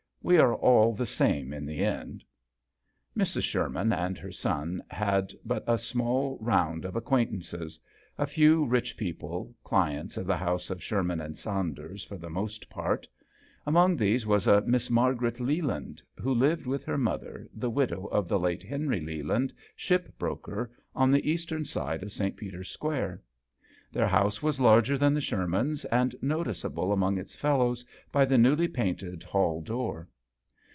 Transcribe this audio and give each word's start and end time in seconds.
We 0.23 0.37
are 0.37 0.53
all 0.53 0.93
the 0.93 1.07
same 1.07 1.51
in 1.51 1.65
the 1.65 1.83
end." 1.83 2.23
Mrs. 3.17 3.41
Sherman 3.41 3.91
and 3.91 4.19
her 4.19 4.31
son 4.31 4.83
had 4.87 5.33
but 5.43 5.63
a 5.65 5.79
small 5.79 6.37
round 6.39 6.85
of 6.85 6.95
acquaintances 6.95 7.79
a 8.19 8.27
few 8.27 8.63
rich 8.63 8.97
people, 8.97 9.51
clients 9.63 10.17
of 10.17 10.27
the 10.27 10.37
house 10.37 10.69
of 10.69 10.81
Sherman 10.83 11.21
and 11.21 11.35
Saunders 11.35 12.03
for 12.03 12.19
the 12.19 12.29
most 12.29 12.69
part. 12.69 13.07
Among 13.65 13.97
these 13.97 14.27
was 14.27 14.45
a 14.45 14.61
Miss 14.61 14.91
Margaret 14.91 15.39
Leland 15.39 16.03
who 16.19 16.31
lived 16.35 16.67
with 16.67 16.83
her 16.83 16.99
mother, 16.99 17.49
the 17.51 17.71
widow 17.71 18.05
of 18.05 18.27
the 18.27 18.37
late 18.39 18.61
Henry 18.61 18.99
Leland, 19.01 19.51
ship 19.75 20.19
broker, 20.19 20.71
on 20.95 21.09
the 21.09 21.27
eastern 21.31 21.65
side 21.65 22.03
of 22.03 22.11
St. 22.11 22.37
Peter's 22.37 22.69
Square. 22.69 23.23
Their 23.93 24.07
house 24.07 24.41
was 24.41 24.61
larger 24.61 24.97
than 24.97 25.13
the 25.13 25.19
Shermans, 25.19 25.83
and 25.85 26.15
noticeable 26.21 26.93
among 26.93 27.17
its 27.17 27.35
fellows 27.35 27.83
by 28.09 28.23
the 28.23 28.37
newly 28.37 28.69
painted 28.69 29.23
hall 29.23 29.61
door. 29.61 30.07